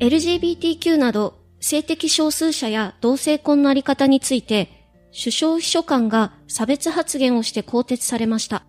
[0.00, 8.64] LGBTQ など性的少数者や同性婚のあり方について、首相秘書官が差別発言をして更迭されました。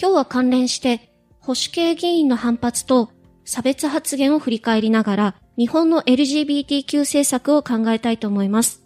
[0.00, 3.10] 今日は関連して、保守系議員の反発と
[3.44, 8.82] 差別発言を振り返りながら、日本の LGBTQ 政策を考えたいと思います。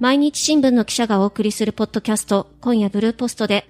[0.00, 3.68] 毎日新聞の記者がお送りするポッドキャスト、今夜ブルーポストで、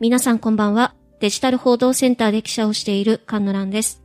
[0.00, 4.02] 皆さんこんばんは、デジタル報道センターで記者をしている菅野蘭です。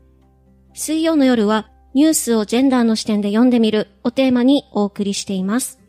[0.76, 5.80] 水曜の夜は、ニュースをジェンダーの視点で読んでみるをテーマにお送りしています。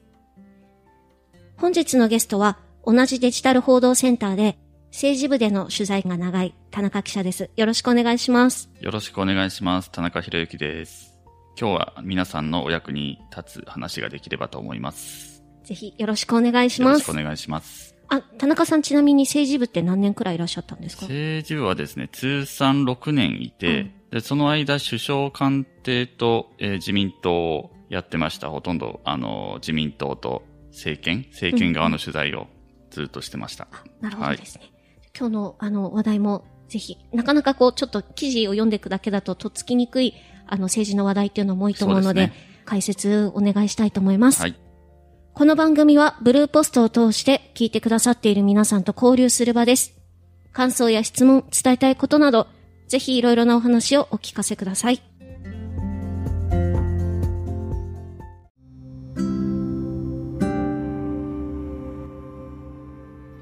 [1.59, 4.57] 本日のゲストは、同じデジタル報道センターで、
[4.93, 7.51] 政治部での取材が長い田中記者です。
[7.55, 8.71] よろしくお願いします。
[8.81, 9.91] よろしくお願いします。
[9.91, 11.19] 田中博之です。
[11.61, 15.45] 今日は皆さんのお役に立つ話ができればと思います。
[15.65, 16.93] ぜひよろしくお願いします。
[16.93, 17.95] よろしくお願いします。
[18.09, 21.03] あ、田中さんちなみに政治部って何年くらいいらっしゃったんですか？
[21.03, 28.51] 政治部はですね、通算6年いて、うん、で、その間首相官邸と、えー、自民党をやってました。
[28.51, 32.47] ほとんど、あの、自民党と政権、政権側の取材を
[32.91, 33.69] ずっとしてました。
[34.01, 34.63] うん、なるほどですね。
[34.63, 34.73] はい、
[35.17, 40.15] 今日のあの話題もぜひ、なかなかこう、ちょっと記事を読んでいくだけだととっつきにくい、
[40.47, 42.33] あの政治の話題っていうのも多いと思うので、でね、
[42.65, 44.41] 解説お願いしたいと思います。
[44.41, 44.55] はい。
[45.33, 49.97] この番組はブルーポストを通して聞いてくださっている皆さんと交流する場です。
[50.53, 52.47] 感想や質問、伝えたいことなど、
[52.91, 55.01] ぜひいろいろなお話をお聞かせください。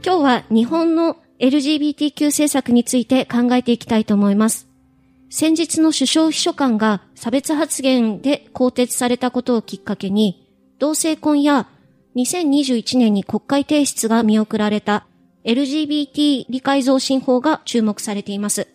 [0.04, 4.68] 今日は日本の LGBTQ 政策について考えていきたいと思います。
[5.30, 10.46] 先日の首相秘書官が差別発言で更迭されたことをきっかけに、
[10.78, 11.68] 同性婚や
[12.16, 15.06] 2021年に国会提出が見送られた
[15.44, 18.68] LGBT 理解増進法が注目されています。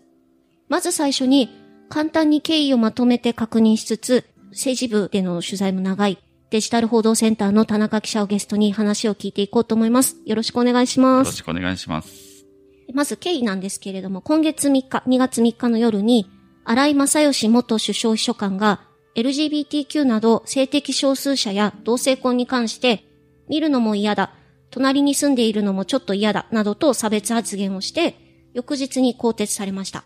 [0.74, 1.52] まず最初に
[1.88, 6.18] 簡単に経緯をまとめて確認しつつ、政治部での取材も長い
[6.50, 10.18] デジタル報道センターの田中記者をゲストに話を聞いていこうと思います。
[10.26, 11.28] よろしくお願いします。
[11.28, 12.48] よろしくお願いします。
[12.92, 16.26] まず経緯なんですけれども、今月3日、2月3日の夜に、
[16.64, 18.82] 荒井正義元首相秘書官が
[19.16, 23.06] LGBTQ など性的少数者や同性婚に関して
[23.48, 24.34] 見るのも嫌だ、
[24.72, 30.06] 隣に住んでいるのもちょっと嫌だ、などと差別発言をして、翌日に更迭されました。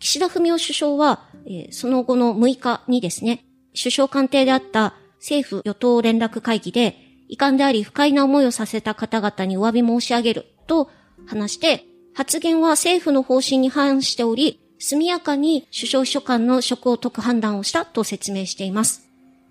[0.00, 3.44] 岸田文雄首相は、えー、その後の6日にですね、
[3.78, 6.96] 首相官邸であった政府与党連絡会議で、
[7.28, 10.90] 遺憾であり不快な思いをさせた方々にお詫び申し上げると
[11.26, 11.84] 話して、
[12.14, 19.06] 発言は政府の方針に反しており、速やかに首相秘書官の職を解く判断をしたと説明しています。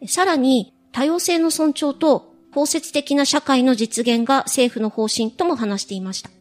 [0.07, 6.31] さらに、多様性の尊重と包摂的な社会の実現が政府の方針とも話していました。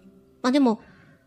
[0.42, 0.80] まあでも、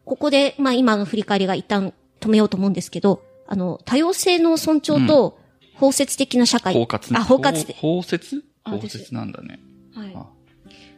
[0.03, 5.37] ここで、まあ今の振り返りが一旦止めようと思うんですけど、あの、多様性の尊重と
[5.75, 6.73] 包摂的な社会。
[6.73, 7.73] 包括、ね、あ、包括で。
[7.73, 8.43] 包摂？
[8.63, 9.59] 包摂なんだね。
[9.93, 10.15] はい。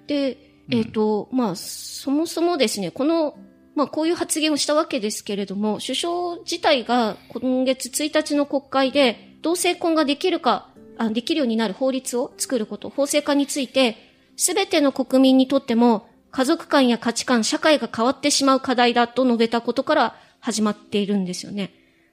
[0.08, 0.38] で、
[0.70, 3.36] えっ、ー、と、うん、まあ、そもそもですね、この、
[3.76, 13.98] まあ、こういう発言をしたわけですけれども、首相自体が今月1日の国会で、同性婚ができるか、あできるようになる法律を作ること、法制化について、
[14.36, 21.72] すべての国民にとっても、家族観や価値観、社会が変わってしまう課題だと述べたことから始まっているんですよね。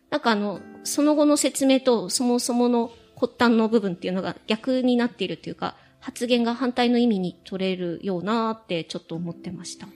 [0.09, 9.89] なんかあの、その後の説明とそもそもの発端の部分っていうのが逆になっているっていうか、発言が反対の意味に取れるようなってちょっと思ってました。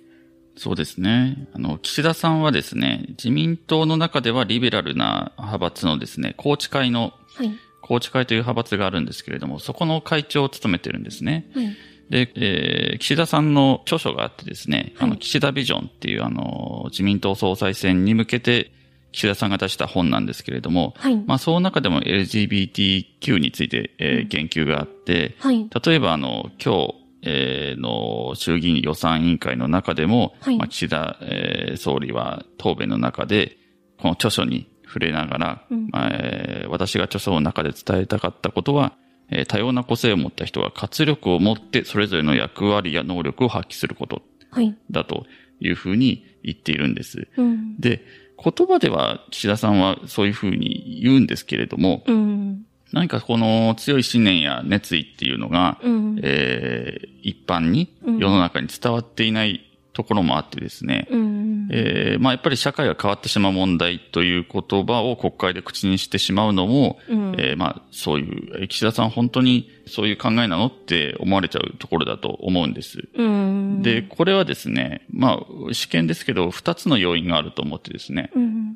[0.56, 1.46] そうですね。
[1.52, 7.52] あの、岸田さんはですね、自民党の中ではリベラルな派閥のですね、高知会の、はい、
[7.82, 11.48] 高知会という派閥があるんですけれども、そこの会長を務めてるんですね。
[11.54, 11.76] はい、
[12.10, 18.72] で、えー、岸田さんの著書があってですね、はい、あの、岸田ビジョンっていうあの、自民党総裁選に向けて、
[19.12, 33.56] 岸田さんが出した本なんですけれども、はい、まあその中でも LGBTQ について、えー、言及があって、はい、例えばあの、今日、えー、の衆議院予算委員会の中でも、はい、まあ、岸田、えー、総理は答弁の中で、
[33.98, 38.94] この著書に触れながら、うん、まあえー、私が著書の中で伝えたかったことは、
[39.30, 44.22] えー、多様な個性を持った人が活力を持ってそれぞれの役割や能力を発揮すること。
[44.90, 45.26] だと
[45.60, 47.28] いうふうに言っているんです。
[47.36, 48.04] うん、で、
[48.42, 73.08] 言葉では岸田さんはそういうふうに言うんですけれども、うん、何かこの強い信念や熱意っていうのが、うん、えー、一般に世の中に伝わっていないところもあってですね、うん、えー、まあやっぱり社会が変わってしまう問題という言葉を国会で口にしてしまうのも、うん、えー、まあそういう、岸田さん本当にそういう考えなのって思われちゃうところだと思うんです。
[73.14, 78.30] うん、で、これはですね、まあ試験ですけど、二つの要因があると思ってですね、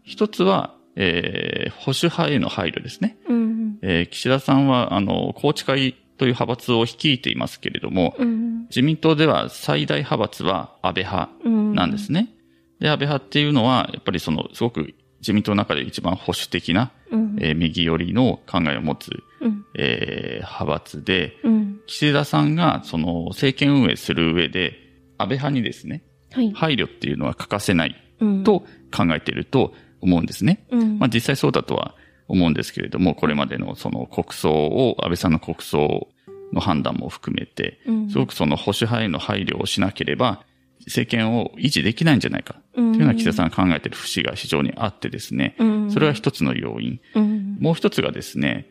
[0.05, 3.17] 一つは、えー、保守派への配慮ですね。
[3.29, 12.35] うん、ええー、岸田さんは、あの、宏池会という派閥を率いていますけれども、うん、自民党では最大派閥は安倍派なんですね。
[12.81, 19.11] うん、で、安倍派っていうのは、やっぱりその、すごく自民党の中で一番保守的な、うん、えー、右寄りの考えを持つ、
[19.41, 24.75] うん、えー、派閥で、うん、岸田さんがその政権運営する上で、
[25.19, 27.97] 安倍派にですね、はい、配慮っていうのは欠かせない
[28.45, 28.61] と
[28.95, 30.67] 考えていると思うんですね。
[30.99, 31.95] まあ実際そうだとは
[32.29, 36.09] 思うんですけれども、これまでのその国葬を、安倍さんの国葬
[36.53, 37.81] の判断も含めて、
[38.11, 40.45] すごくその保守派への配慮をしなければ、
[40.87, 45.57] 政権を維持できないんじゃないか、というような岸田さんが考えている節が非常にあってですね、
[45.91, 47.01] それは一つの要因。
[47.61, 48.69] もう一つがですね、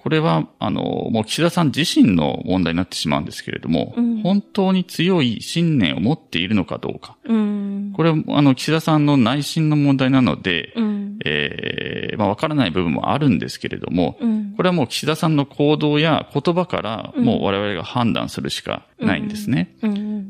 [0.00, 7.16] これは、あの、もう岸田さん自身の問題になってしまうんですけれども、うん、本当に強い信念を持っているのかどうか。
[7.24, 14.18] うん、これは、あの、岸田さんの内心の問題なので、うん、ええー、まあ、わからない部分もあるんですけれども、
[14.56, 19.74] これはもう岸田さんの行動や言葉から、もう我々が判断するしかないんですね。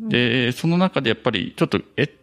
[0.08, 2.14] で、その中でやっぱり、ちょっと、え、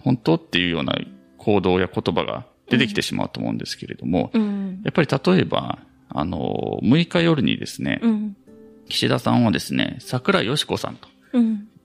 [0.00, 0.98] 本当っていうような
[1.36, 4.30] 行動や言葉が出てきてしまうと思うんですけれども、
[4.84, 5.78] やっぱり例えば、
[6.10, 8.36] あの、6日夜にですね、うん、
[8.88, 11.08] 岸田さんはですね、桜井よし子さんと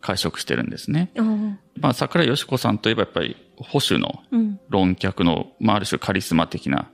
[0.01, 1.11] 会食してるんですね。
[1.15, 4.23] うん、まあ、桜井よし子さんといえばやっぱり保守の
[4.69, 6.89] 論客の、まあ、ある種カリスマ的な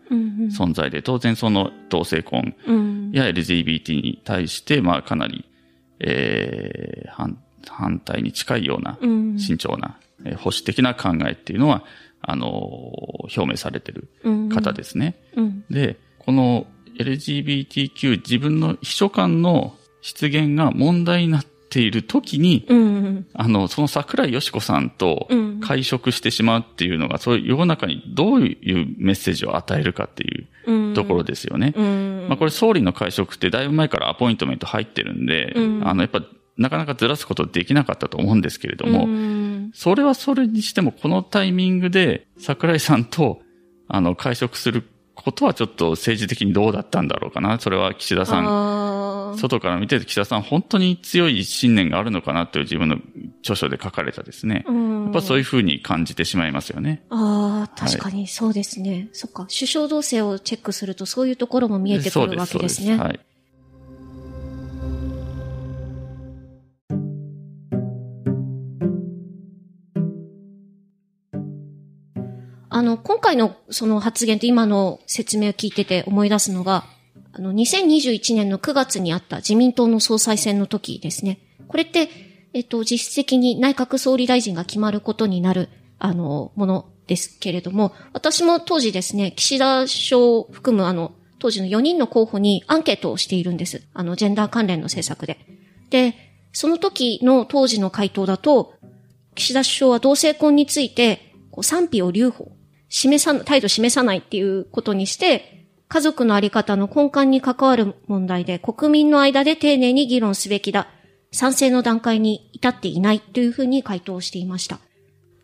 [0.51, 2.53] 存在で、当然その同性婚
[3.13, 5.45] や LGBT に対して、まあ、かなり、
[6.00, 8.97] えー、反、反対に近いような、
[9.38, 11.83] 慎重な、えー、保守的な考えっていうのは、
[12.21, 12.47] あの
[13.35, 14.09] 表明されてる
[14.53, 15.15] 方ですね。
[15.69, 16.67] で、この
[17.00, 25.27] LGBTQ 自分の秘書官の出現が問題になっている時に、うん、あの、その桜井よし子さんと
[25.62, 31.74] 会食してしまうっていうのが、そういう世の中にどういうメッセージを与えるかっていうところですよね。
[31.75, 36.21] うん、まあこれ総理の会食ってだいぶ前からアポイントメント入ってるんで、うん、あの、やっぱ
[36.57, 39.07] なかなかずらすことできなかったと思うんですけれども、
[39.74, 43.39] それはそれにしてもこのタイミングで桜井さんと
[43.88, 44.83] あの会食する
[45.16, 47.60] ことはちょっと政治的にどうだったんだろうかな。
[47.60, 48.45] それは岸田さん、
[49.38, 52.98] 外から見て岸田さん本当に強い信念があるのかなという自分の
[53.42, 54.66] 著書で書かれたですね。
[54.68, 57.04] やっぱそういうふうに感じてしまいますよね。
[57.10, 59.10] ああ、確かにそうですね、はい。
[59.14, 59.48] そっか。
[59.48, 62.98] 首相動静をチェックするとそういうところも見えてくるわけですね。
[62.98, 63.20] はい。
[72.72, 76.86] あの、今回のその発言と今の説明を聞いてて思い出すのが、
[77.34, 81.40] あの、2021年の9月にあった自民党の総裁選の時ですね。
[81.68, 82.10] これって、
[82.54, 93.84] えっと、実質的に内閣総理大臣が決まることになる、あの、ものですけれども、私も当時ですね、岸田首相を含むあの、当時の4人の候補にアンケートをしているんです。
[93.94, 95.40] あの、ジェンダー関連の政策で。
[95.90, 96.16] で、
[96.52, 98.74] その時の当時の回答だと、
[99.36, 102.52] 岸田首相は同性婚について、こう賛否を留保
[102.90, 105.58] 示さ、態度示さないっていうことにして、
[105.89, 110.88] 家族のあり方の根幹に関わる問題で国民の間で丁寧に議論すべきだ。
[111.31, 114.80] 賛成の段階に至っていないというふうに回答していました。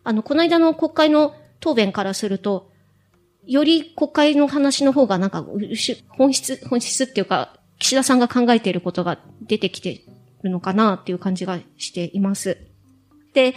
[0.04, 2.70] あの、この間の国会の答弁からすると、
[3.46, 5.44] より国会の話の方がなんか、
[6.08, 10.02] 本質、本質っていうか、岸田さんが考えていることが出てきて
[10.42, 12.58] るのかなっていう感じがしています。
[13.32, 13.54] で、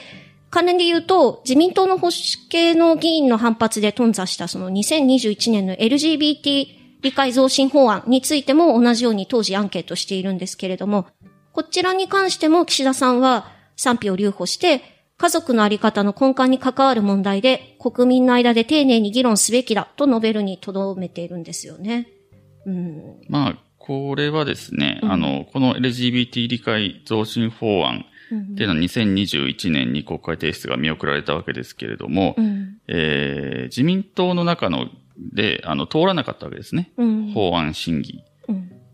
[0.52, 2.16] 関連で言うと、自民党の保守
[2.50, 11.08] 系の議員の反発で頓挫したその2021年の LGBT 理解増進法案についても同じように当時アンケートしているんですけれども、
[11.54, 14.82] こちらに関しても岸田さんは賛否を留保して、
[15.18, 22.08] 家族のあり方の根幹に関わる問題で国民の間で丁寧に議論すべきだと述べるにとどめているんですよね。
[22.66, 28.06] うん、まあ、これはですね、うん、あの、この LGBT 理解増進法案
[28.54, 34.88] っていうのは2021年に国会提出が見送られたわけですけれども、うん、えー、自民党の中の
[35.20, 36.92] で、あの、通らなかったわけですね。
[36.98, 38.24] うん、法案審議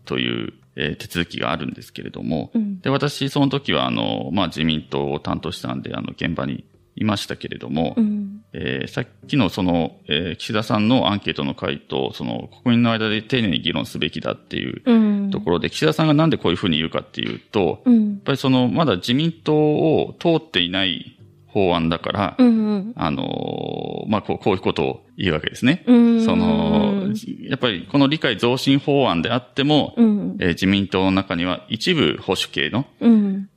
[0.04, 6.64] という、えー、手続きがあるんですけれども、うん、で、私、その時は、あの、まあ、自民党を担当したんで、あの、現場に
[6.96, 21.18] いましたけれども、うん、えー、さっきのその、えー、岸田さんのアンケートの回答、その国民の間で丁寧に議論すべきだっていうところで、うん、岸田さんがなんでこういうふうに言うかっていうと、うん、やっぱりその、まだ自民党を通っていない
[21.56, 25.82] 法案だから、うんうん、あの、まあ、こう、こういうことを言うわけですね。
[25.86, 27.08] その、
[27.48, 32.84] やっぱりこの理解増進法案であっても、うん、えー、自民党の中には一部保守系の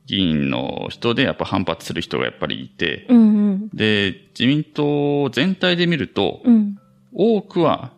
[0.06, 6.78] 議員の人でやっぱ反発する人がやっぱりいて、うんうん、で、自民党全体で見ると、うん、
[7.14, 7.92] 多くは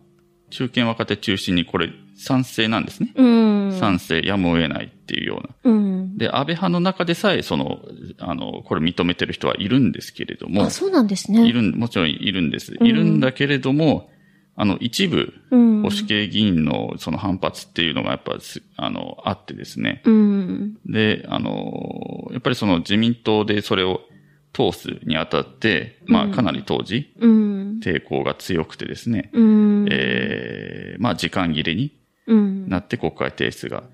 [0.50, 1.92] 中堅若手中心にこれ
[2.22, 3.12] 賛成なんですね。
[3.16, 3.76] うん。
[3.80, 5.72] 賛成、やむを得ないっていうような。
[5.72, 6.16] うん。
[6.16, 7.80] で、安倍派の中でさえ、その、
[8.18, 10.62] あの、これ認めてる人はいるんですけれども。
[10.62, 11.44] あ、そうなんですね。
[11.44, 12.74] いるもちろんいるんです。
[12.80, 14.08] いるんだけれども、
[14.54, 15.56] あの、一部、保
[15.88, 18.36] 守系議員のその反発っていうのがやっぱ、
[18.76, 20.02] あの、あってですね。
[20.04, 24.02] うん、で、あの、やっぱりその自民党でそれを
[24.52, 33.84] 通すにあたって、まあ、かなり当時、抵抗が強くてですね、うん、ええー、まあ、時間切れになって国会提出が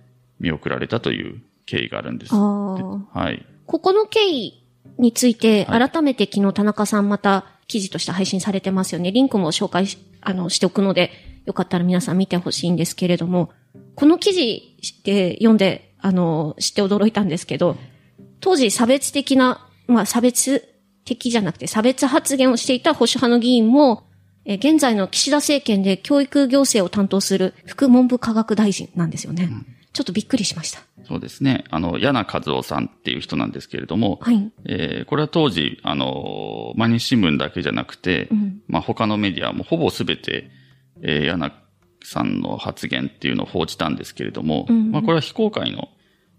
[0.40, 2.34] 見送られたという経緯があるんです。
[2.34, 3.44] はい。
[3.66, 4.64] ここの経緯
[4.98, 9.12] について、改めて昨日田中さんまた記事として配信されてますよね。
[9.12, 11.10] リンクも紹介し、あの、しておくので、
[11.44, 13.50] よかったら皆さん見てほしいんですけれども、
[13.94, 17.76] この記事で読んで、あの、知って驚いたんですけど、
[18.40, 20.68] 当時差別的な、まあ差別
[21.04, 24.04] 的じゃなくて差別発言をしていた保守派の議員も、
[24.48, 29.44] え現在の岸田政権で教育行政を担当する副文部科学大臣なんですよね。
[29.44, 30.80] うん、ちょっとびっくりしました。
[31.06, 31.64] そうですね。
[31.68, 34.50] あの、柳和夫さんっていう人なんですけれども、はい。
[34.64, 40.50] えー、これは当時、あの、毎日新聞だけじゃなくて、うん、まあ他のメディアもほぼすべて、
[41.02, 41.52] えー、柳
[42.02, 45.88] さんの発言っていうのを報じたんですけれども、うん、まあこれは非公開の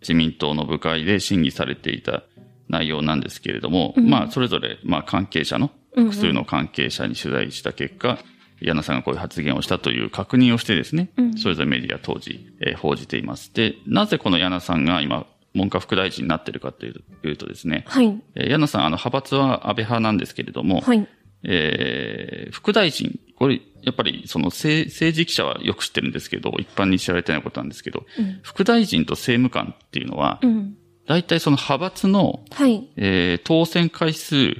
[0.01, 2.23] 自民党の部会で審議されていた
[2.69, 8.19] 内容なんですけれども、うん、まあそれぞれ、まあ関係者の、複数の関係者に取材した結果、
[8.61, 13.53] 柳さんがこういう発言をしたという確認をしてですね、うん、それぞれメディア当時、えー、報じています。
[13.53, 18.21] で、なぜこの柳さんが今、文科副大臣になっているかというとですね、はい。
[18.35, 21.07] えー、柳さん、あの、派閥は安倍派なんですけれども、はい。
[21.43, 30.75] えー、副大臣、これ、やっぱり、その政、政治記者はよく知ってるんですけど、一般に知られてないことなんですけど、うん、副大臣と政務官っていうのは、うん、
[31.07, 32.87] 大体その派閥の、はい。
[32.97, 34.57] えー、当選回数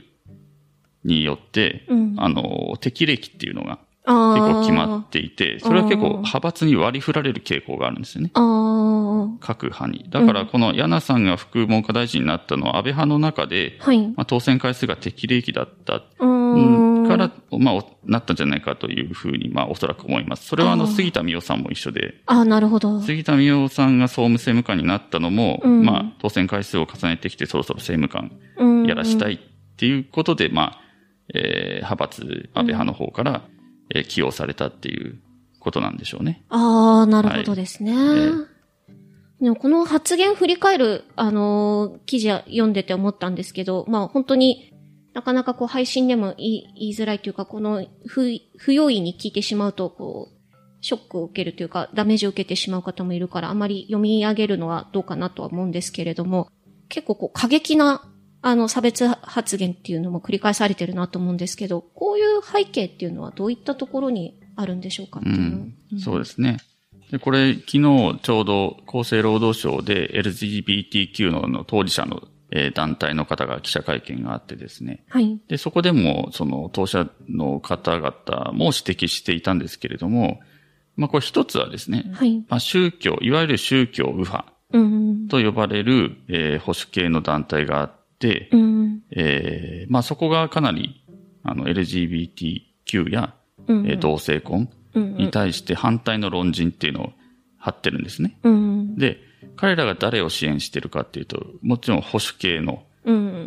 [1.03, 8.32] によって、うん、あの、適齢っていうのが、結構決まっていて、それは結構派閥に割り振られる傾向があるんですよね。
[9.39, 10.06] 各派に。
[10.10, 16.01] だからこの柳さんが副文科大臣になったのは安倍派の中で、はい、まあ、当選回数が適齢期だった。
[17.10, 20.46] から、まあ、なったんじゃないかというふうに、まあ、おそらく思います。
[20.46, 22.15] それはあの、杉田美代さんも一緒で。
[22.27, 23.01] ああ、なるほど。
[23.01, 29.39] 杉田美代さんが総務政務官になったのも、うん、まあ、当選回数を重ねてきて、そろそろ政務官やらしたいっ
[29.77, 30.88] ていうことで、まあ、
[31.33, 33.43] えー、派閥、安倍派の方から、
[33.93, 35.19] えー、起用されたっていう
[35.59, 36.43] ことなんでしょうね。
[36.50, 37.93] ああ、なるほどですね。
[37.93, 38.45] はいえー、
[39.41, 44.74] でもこの発言振り返る、あのー、記事読んでて思ったんですけど、まあ本当に
[45.13, 50.36] なかなかこう配信でも言い言いづらいというか、この不不用意に聞いてしまうと、こう、
[50.81, 56.50] ショックを受けるというか、ダメージを受けてしまう方もいるから、あまり読み上げるのはどうかなとは思うんですけれども、
[56.88, 58.09] 結構こう過激な
[58.41, 66.58] あの、差別発言っていうのも繰り返されてるなと思うんですけど、こういう背景っていうのはどういったところにあるんでしょうかっていうの、うんうん、そうですね。
[67.12, 75.03] で、これ、昨日ちょうど厚生労働省で LGBTQ のの当事者の、えー、団体の方が記者会見があってですね。
[75.10, 75.39] はい。
[75.48, 80.39] で、そこでも、その当社の方々も指摘していたんですけれども、
[80.96, 82.46] まあこれ一つはですね、はい。
[82.48, 84.46] まあ宗教、いわゆる宗教右派
[85.29, 87.99] と呼ばれる、えー、保守系の団体があって、
[88.51, 91.03] うん、えー、まあそこがかなり、
[91.43, 93.33] あの、LGBTQ や、
[93.67, 93.88] うん。
[93.88, 97.13] えー、同性婚に対して反対の論人っていうのを
[97.57, 98.38] 張ってるんですね。
[98.43, 99.19] うん、で、
[99.55, 102.83] 彼らが誰を支援してるかっていうと、もちろん保守系の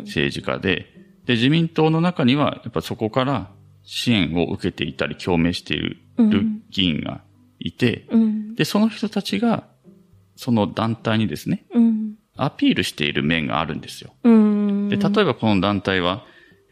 [0.05, 0.87] 政治家で、
[1.25, 3.49] で、自民党の中には、やっぱそこから
[3.83, 5.97] 支援を受けていたり、共鳴している
[6.69, 7.21] 議員が
[7.59, 9.65] いて、うん、で、その人たちが、
[10.35, 14.13] その団体にですね、うん、アピールしている面があるんですよ。
[14.97, 16.25] で、例えばこの団体は、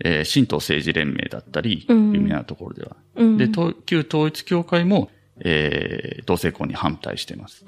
[0.04, 2.96] えー、新党政治連盟だったり、有名なところでは。
[3.38, 3.50] で、
[3.86, 5.10] 旧統一協会も、
[5.40, 7.66] えー、同性婚に反対しています。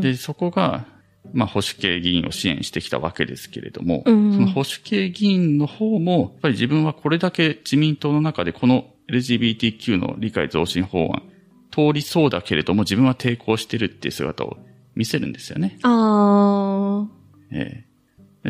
[0.00, 0.86] で、そこが、
[1.32, 11.22] まあ、保守系議員を支援してきたわけですけれども、その保守系議員の方も、やっぱり自分はこれだけ自民党の中でこの LGBTQ の理解増進法案、
[11.70, 14.56] 通りそうだけれども自分は抵抗してるっていう姿を
[14.94, 15.78] 見せるんですよね。
[15.82, 17.08] ああ。
[17.50, 17.93] ええ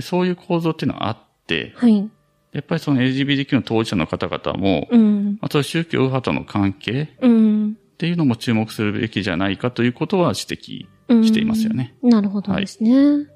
[0.01, 2.11] そういう構造っていうのはあって、はい。
[2.53, 11.97] やっぱりその LGBTQ の当事者の方々も、うん、あと宗教右派との関係、うん、っていうのも注目するべきじゃないかということは指摘していますよね。
[12.03, 12.95] うん、なるほどですね。
[12.97, 13.27] はい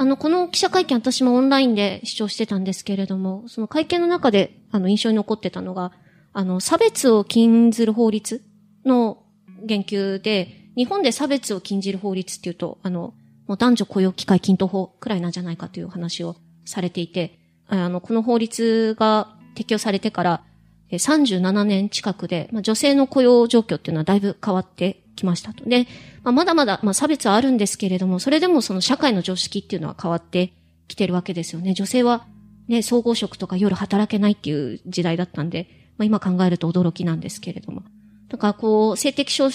[0.00, 5.92] あの、この記者会見私もオンラインで視聴してたんですけれども、その会見の中で、あの、印象に残ってたのが、
[6.32, 8.42] あの、差別を禁ずる法律
[8.84, 9.22] の
[9.64, 13.14] 言及で、日本で差別を禁じる法律っていうと、あの、
[13.46, 20.42] もう男女雇用機会均等法くらいなんじゃないかという話をされていて、あの、この法律が適用されてから、
[20.90, 25.64] 37年近くで、まあ、女性の雇用状況っていうのはだいぶ変わってきましたと。
[25.64, 25.86] で、
[26.22, 30.52] まあ、まだまだ、まあ、差別はあるんですけれども、それでもその社会の常識っていうのは変わって
[30.88, 31.74] きてるわけですよね。
[31.74, 32.26] 女性は、
[32.68, 35.68] ね、総合職とか夜働けないっていう時代だったんで、
[36.00, 37.82] まあ、今考えると驚きなんですけれども。
[38.30, 39.50] だからこう、性的少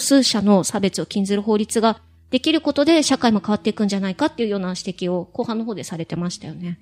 [0.00, 2.00] 数者の差別を禁ずる法律が
[2.30, 6.78] できることで社会も変わっていくんじゃないかっていうような指摘を後半の方でされてましたよね。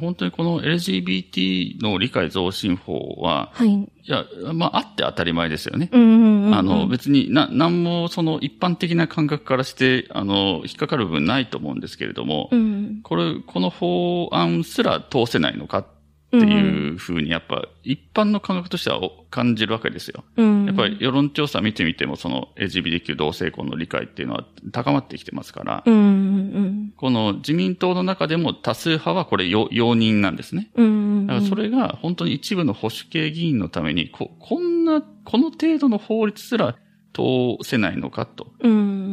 [0.00, 3.72] 本当にこの LGBT の理解増進法は、はい。
[3.72, 5.88] いや、まあ、あって当たり前ですよね。
[5.92, 15.86] うんうんうん、あの、別にな、なんもその一般的な感覚からして、あの、引っかかる部分ないと思うんですけれども、うん、これ、この法案すら通せないのかっ
[16.28, 20.24] っていうふうに、やっぱ、一般の感覚としては感じるわけですよ。
[20.36, 30.70] うん、やっぱり世論調査見てみても、その LGBTQ 同性婚の理解っていうのは高まってきてますから、うんうん、この自民党の中でも多数派はこれ容認なんですね。
[30.74, 36.76] だからそれが本当に一部の保守系議員のために、こ、こんな、この程度の法律すら
[37.12, 38.48] 通せないのかと。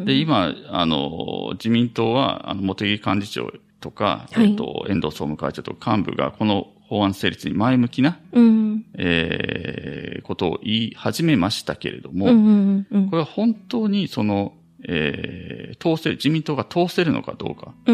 [0.06, 14.54] で、今、あの、自民党は、あの、茂木幹事長とか、はい、えっと、遠藤総務会長と幹部が、この法案成立に前向きな、うん、えー、ことを言い始めましたけれども、うんうんうん、これは本当にその、
[14.88, 17.86] えー、通せ、自民党が通せるのかどうか、っ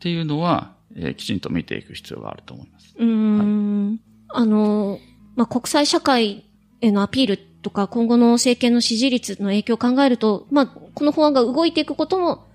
[0.00, 2.94] ていうのは、えー、きちんと見ていく必要があると思います。
[2.98, 4.98] うん、はい、あの、
[5.36, 6.44] まあ、国際社会
[6.80, 12.46] へのアピールとか、今後の政権の支持率の影響を考えると、まあ、この法案が動いていくことも、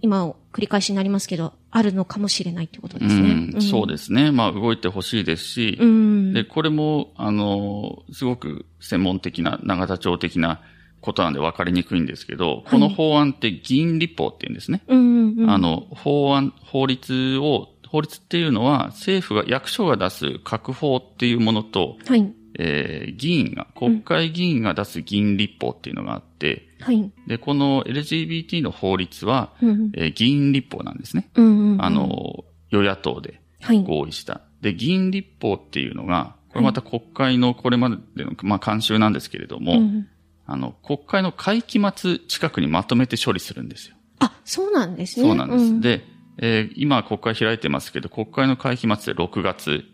[0.00, 3.50] 今、繰り返しになりますけど、あるのかもしれないってことですね。
[3.54, 4.32] うん、そうですね。
[4.32, 10.62] まあ、動いてほしいですし、うん、で、これも、あの、すごく専門的な、永田町的な
[11.02, 14.84] ことなんで分かりにくいんですけど、この法案って議員立法って言うんですね。
[14.88, 27.10] あの、法案、法律を、法律っていうのは政府が、役所が出す各法っていうものと、はい、えー、議員が、国会議員が出す議員立法っていうのがあって、はい。
[27.26, 31.28] で、この LGBT の法律は、うん、えー、議員立法なんですね。
[31.34, 33.40] うんうんうん、あの、与野党で
[33.84, 34.64] 合意した、はい。
[34.64, 40.08] で、議員立法っていうのが、これまた国会のこれまでの、まあ、慣習なんですけれども、うん、
[40.46, 43.96] あの、国会の会期末近くにまとめて処理するんですよ。
[44.20, 45.26] あ、そうなんですね。
[45.26, 45.64] そうなんです。
[45.64, 46.04] うん、で、
[46.38, 49.84] えー、今国会開いてますけど、国会の会期末で6月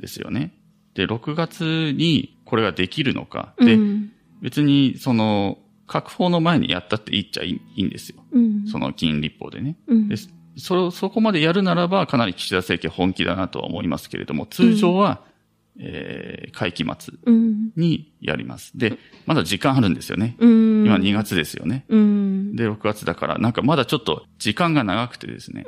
[0.00, 0.40] ですよね。
[0.40, 0.61] はい
[0.94, 3.54] で、6月にこれができるのか。
[3.58, 8.22] で、うん、別に、その、確保の前にやったっていいっちゃいいんですよ。
[8.32, 9.76] うん、その議員立法でね。
[9.88, 10.16] うん、で
[10.56, 15.22] そ、そこまでやるならば、かなり岸田政権本気だなとは思いますけれども、通常は、
[15.76, 17.14] うん、えー、会期末
[17.76, 18.76] にやります。
[18.76, 20.36] で、まだ時間あるんですよね。
[20.40, 21.84] 今2月ですよね。
[21.88, 25.66] で、6月だから、なんかまだちょっと時間が長くてですね。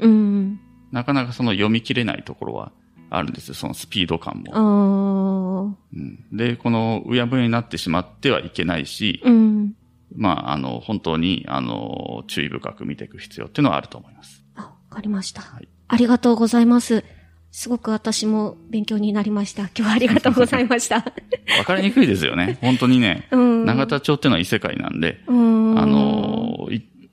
[0.92, 2.72] なかなかその読み切れないところは
[3.16, 5.77] あるんですよ、そのスピード感も。
[5.92, 9.74] うん、で、このうやむやになってしまってはいけないし、うん、
[10.14, 14.44] まあ、あの、本当に、あの、注意深く見ていく必要っていうのはあると思います。
[14.55, 15.42] あ、わかりました。
[15.42, 17.05] はい、ありがとうございます。
[17.50, 19.62] すごく私も勉強になりました。
[19.62, 20.96] 今日はありがとうございました。
[21.59, 22.59] わかりにくいですよね。
[22.61, 23.29] 本当にね。
[23.31, 26.68] うん、長田町っていうのは異世界なんで、うん、あの、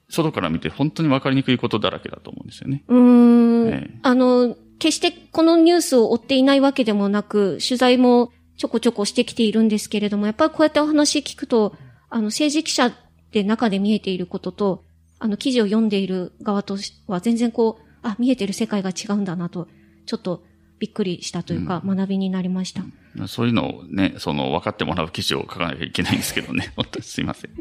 [0.09, 2.83] 外から見て本当にわかりにくいことだらけだと思うんですよね。
[2.87, 3.67] うん。
[3.67, 11.75] ええ、あの、決してこのニュースを追っていないわけでもなく、取材もちょこちょこしてきているんですけれども、やっぱりこうやってお話聞くと、
[12.09, 12.91] あの、政治記者
[13.31, 14.83] で中で見えていることと、
[15.19, 19.67] あの、記事を読んでいる側とは全然こう、あ、見えてる世界が違うんだなと、
[20.07, 20.43] ちょっと
[20.79, 22.83] びっくりしたというか、学びになりました。
[23.15, 26.73] うん、そういうのをね、その、分かってもらう記事を書かなきゃいけないんですけどね。
[26.75, 27.51] 本当にすいません。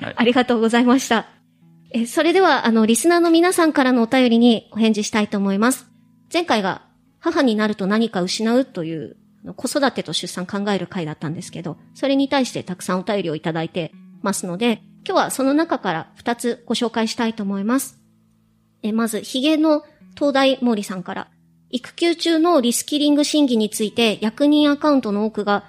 [0.00, 1.26] はい、ありがとうございました。
[1.90, 5.95] え、それでは、あの、リスナーの皆さんからのお便りにお返事したいと思います。
[6.32, 6.82] 前回が
[7.18, 9.16] 母になると何か失うという
[9.54, 18.00] 子育てと出産考える回だったんですけど、それに対してたくさんお便りをいただいてますので、今日はその中から2つご紹介したいと思います。
[18.82, 19.84] えまず、ヒゲの
[20.16, 21.28] 東大森さんから、
[21.70, 25.64] 育休中のリスキリング審議について役人アカウントの多くが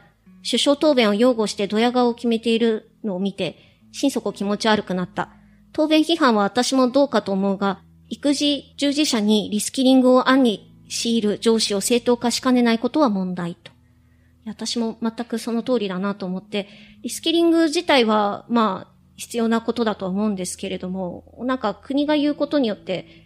[0.45, 3.57] 首相答弁を擁護してドヤ顔を決めているのを見て、
[3.91, 5.29] 心底気持ち悪くなった。
[5.73, 13.71] 答弁批判は私もどうかと思うが、育児従事者にリスキリングを案に強いる上司を正当化しかねないことは問題と。
[14.45, 16.69] 私も全くその通りだなと思って、
[17.03, 23.25] リスキリング自体は、まあ、必要なことだとは思うんですけれども、なんか国が言うことによって、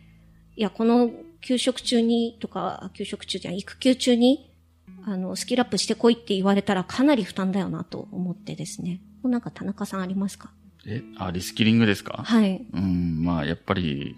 [0.55, 4.51] いや、この給食中にとか、給食中じゃ育休中に、
[5.05, 8.99] あの、スキルアップしてこいって言われたらかなり負担だよなと思ってですね。
[9.23, 10.51] なんか田中さんありますか？
[10.87, 12.23] え、あ、リスキリングですか？
[12.25, 12.65] はい。
[12.73, 14.15] うん、まあ、やっぱり、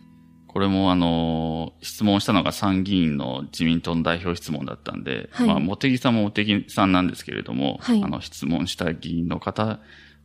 [0.54, 9.80] これもあの、質問したのが参議院の自民党の代表質問だったんで、はい、まあ、茂木さんも茂木さんなんですけれども、はい、あの、質問した議員の方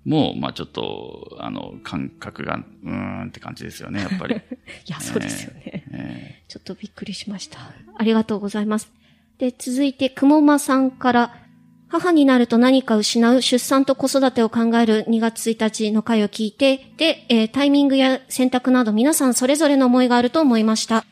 [0.05, 2.91] も、まあちょっと、あの、感覚が、うー
[3.25, 4.35] んって感じですよね、やっぱり。
[4.37, 4.39] い
[4.87, 7.61] や、そうですよね、えー、ちょっとびっくりしました。
[7.97, 8.93] ありがとうございます。
[9.39, 11.48] で、続いて、くもまさんから、
[11.91, 21.05] 母になると何か失う出産と子育てを考える2月1日の回を聞いて、で、えー、タイミングや選択など皆さんそれぞれの思いがあると思いました。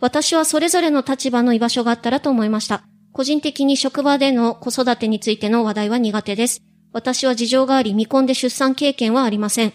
[0.00, 2.82] 私はそれぞれの立場の居場所があったらと思いました。
[3.12, 6.62] 個人的に職場での子育てについての話題は苦手です。
[6.92, 9.72] 私は事情があり、未婚で出産経験はありません。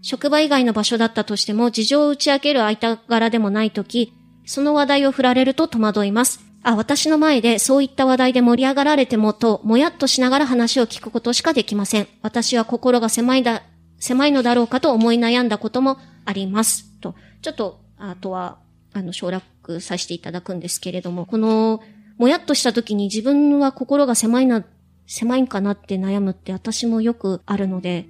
[0.00, 4.12] 職場以外の場所だったとしても、事情を打ち明ける間柄でもないとき、
[4.46, 6.47] その話題を振られると戸惑います。
[6.62, 12.08] あ、私の前でそういった話題で盛り上がられてもと、もやっとしながら話を聞くことしかできません。
[12.22, 13.62] 私は心が狭いだ、
[13.98, 16.90] 狭いのだろうかと思い悩んだこともあります。
[17.00, 18.58] と、ちょっと、あとは、
[18.92, 21.80] あの、省略させていただくんですけれども、この、
[22.16, 24.64] もやっとした時に自分は心が狭いな、
[25.06, 28.06] 狭いんかなって悩むって私もよくあるので、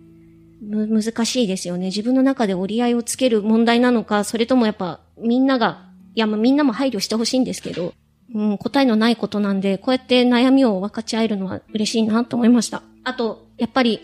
[0.63, 1.87] む、難しいですよね。
[1.87, 7.93] 自分の中で折り合いをつける問題なのか、それともやっぱみんなが、いや、みんなも配慮してほしいんですけど、
[8.35, 12.83] うん、答えのないことなんで、こうやって悩みを分かち合えるのは嬉しいなと思いました。
[13.05, 14.01] あと、やっぱり、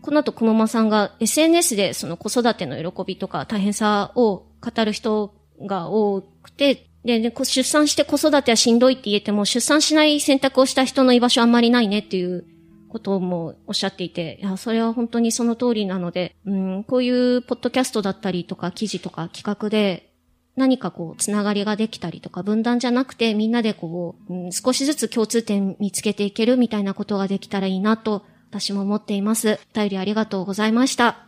[0.00, 12.44] この後、くもまさんが SNS でその子育ての喜びとか大変さを語る人が多くて、で、で出産して子育てはしんどいって言えても、出産しない選択をした人の居場所あんまりないねっていう
[12.88, 20.12] こともおっしゃっていて、いや、それは本当にその通りなので、うん、こういうポッドキャストだったりとか記事とか企画で、
[20.56, 29.58] 何かこう、つながりができたりとか、分断じゃなくて、みんなでこう、うん、少しずつ共通点見つけていけるみたいなことができたらいいなと、私も思っています。
[29.74, 31.25] お便りありがとうございました。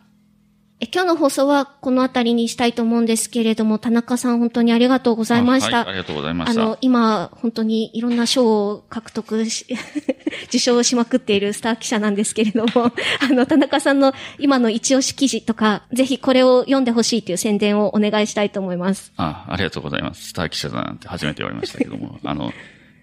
[0.81, 5.81] え今日の放送はこの辺りにしたいと思うんですけれども、田中さん本当にありがとうございました。
[5.81, 6.63] あはい、ありがとうございました。
[6.63, 9.67] あの、今、本当にいろんな賞を獲得し、
[10.47, 12.93] 受賞しまくっているスター記者なんですけれども、
[13.29, 19.13] あの、田中さんの今の一押し記事とか、ぜひこれを読んでほしいという宣伝をお願いしたいと思います。
[19.17, 20.29] あ、ありがとうございます。
[20.29, 22.53] スター記者だなんて初めて言われましたけども、あの、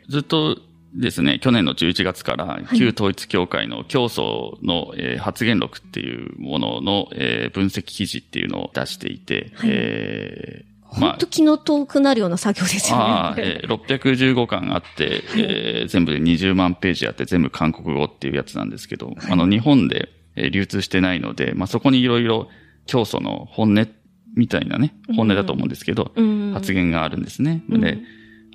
[0.07, 0.59] ずっと
[0.95, 13.03] ですね、去年の11月から旧統一協会の競争の、えー、発言録っていうものの、えー、分析記事っていうのを出していて、はい、えー、まあ、本当気の遠くなるような作業ですよね。
[13.03, 22.47] あえー、615巻あって、えー、全部で20万ページあって全部韓国語っていうやつなんですけど、はい、あの日本で、えー、流通してないので、まあそこにいろいろ
[22.85, 23.87] 競争の本音
[24.35, 27.63] みたいなね、本音だと思うんですけど、うん、発言があるんですね。
[27.69, 27.97] うん、で、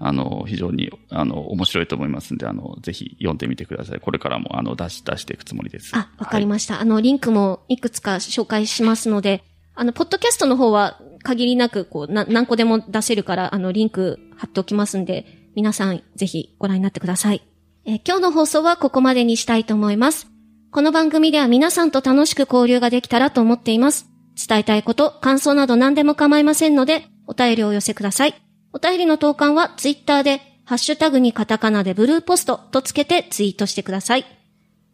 [0.03, 4.01] あの、非常に、あの、面白いと思いますんで、あの、ぜひ読んでみてください。
[4.01, 5.95] これからも、あの、出し、出していくつもりです。
[5.95, 6.75] あ、わかりました。
[6.75, 17.43] はい、あの、リンクもいくつか紹介しますので、あの、ポッドキャストの方は限りなく、こう、な、何個でも出せるから、あの、リンク貼っておきますんで、皆さん、ぜひご覧になってください。
[17.85, 20.29] えー、今日の放送はここまでにしたいと思います。
[20.71, 24.07] この番組では皆さんと楽しく交流ができたらと思っています。
[24.49, 28.50] 伝えたいこと、感想など何でも構いませんので、お便りをお寄せください。
[28.73, 34.25] お便りの投函はツイッターでハッシュタグにカタカナでブルーポストとつけてツイートしてください。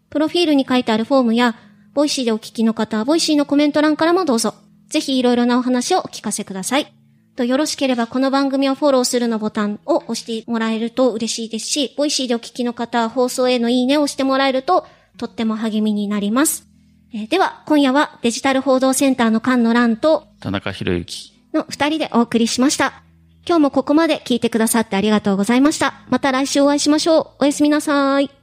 [0.09, 1.57] プロフィールに書いてあるフォームや、
[1.93, 4.55] ボイシーでお聞きの方はボイシーのコメント欄からもどうぞ。
[4.89, 6.91] ぜひいろいろなお話をお聞かせください。
[7.37, 14.87] とよろしければこの番組をフォローするのボタンを押してもらえると嬉しいですし、ボイシーでお聞きの方は放送へのいいねを押してもらえると
[15.19, 16.67] とっても励みになります。
[17.13, 23.03] えー、では、今夜はデジタル報道センターの菅野蘭と田中裕之の二人でお送りしました。
[23.47, 25.95] 今日もここまで聞いてくださってありがとうございました。
[26.09, 27.27] また来週お会いしましょう。
[27.39, 28.36] おやすみなさい。